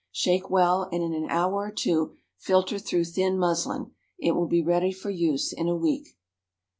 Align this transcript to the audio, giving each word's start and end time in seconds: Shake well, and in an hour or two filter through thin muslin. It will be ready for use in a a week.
Shake 0.11 0.49
well, 0.49 0.89
and 0.91 1.03
in 1.03 1.13
an 1.13 1.27
hour 1.29 1.53
or 1.57 1.69
two 1.71 2.17
filter 2.39 2.79
through 2.79 3.05
thin 3.05 3.37
muslin. 3.37 3.91
It 4.17 4.31
will 4.31 4.47
be 4.47 4.63
ready 4.63 4.91
for 4.91 5.11
use 5.11 5.53
in 5.53 5.67
a 5.67 5.73
a 5.73 5.77
week. 5.77 6.17